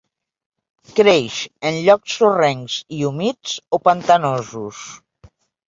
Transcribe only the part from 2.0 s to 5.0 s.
sorrencs i humits o pantanosos.